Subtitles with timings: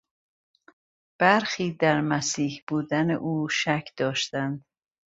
[1.19, 4.65] برخی در مسیح بودن او شک داشتند.